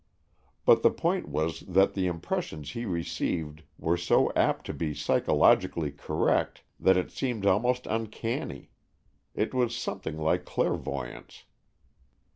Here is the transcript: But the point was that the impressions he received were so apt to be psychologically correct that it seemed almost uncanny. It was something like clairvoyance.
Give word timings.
But 0.65 0.81
the 0.81 0.89
point 0.89 1.29
was 1.29 1.59
that 1.59 1.93
the 1.93 2.07
impressions 2.07 2.71
he 2.71 2.85
received 2.87 3.61
were 3.77 3.97
so 3.97 4.31
apt 4.35 4.65
to 4.65 4.73
be 4.73 4.95
psychologically 4.95 5.91
correct 5.91 6.63
that 6.79 6.97
it 6.97 7.11
seemed 7.11 7.45
almost 7.45 7.85
uncanny. 7.85 8.71
It 9.35 9.53
was 9.53 9.75
something 9.77 10.17
like 10.17 10.43
clairvoyance. 10.43 11.43